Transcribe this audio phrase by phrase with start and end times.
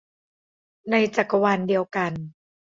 [0.91, 2.11] ในจักรวาลเดียวกัน